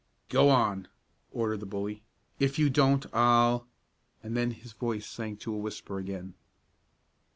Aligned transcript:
"Go 0.29 0.49
on!" 0.49 0.87
ordered 1.29 1.59
the 1.59 1.67
bully. 1.67 2.01
"If 2.39 2.57
you 2.57 2.71
don't, 2.71 3.05
I'll" 3.13 3.67
and 4.23 4.35
then 4.35 4.49
his 4.49 4.73
voice 4.73 5.05
sank 5.05 5.41
to 5.41 5.53
a 5.53 5.57
whisper 5.59 5.99
again. 5.99 6.33